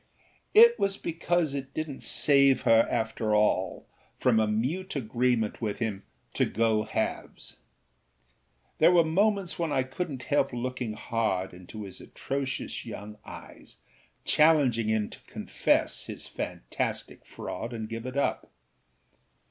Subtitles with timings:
[0.55, 3.85] It was because it didnât save her after all
[4.19, 6.01] from a mute agreement with him
[6.33, 7.57] to go halves.
[8.79, 13.77] There were moments when I couldnât help looking hard into his atrocious young eyes,
[14.25, 18.51] challenging him to confess his fantastic fraud and give it up.